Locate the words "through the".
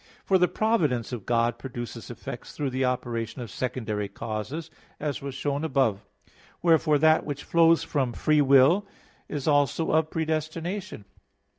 2.53-2.83